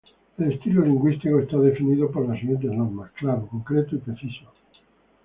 [0.39, 4.49] El estilo lingüístico está definido por las siguientes normas: claro, concreto, preciso.